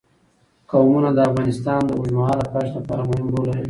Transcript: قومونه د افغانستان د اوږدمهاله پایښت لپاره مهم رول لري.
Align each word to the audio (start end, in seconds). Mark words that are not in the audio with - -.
قومونه 0.71 1.09
د 1.13 1.19
افغانستان 1.29 1.79
د 1.85 1.89
اوږدمهاله 1.97 2.45
پایښت 2.53 2.73
لپاره 2.79 3.01
مهم 3.09 3.27
رول 3.33 3.45
لري. 3.49 3.59